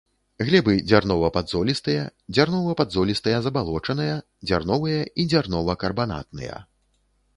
[0.45, 2.05] Глебы дзярнова-падзолістыя,
[2.35, 6.57] дзярнова-падзолістыя забалочаныя, дзярновыя і дзярнова-карбанатныя.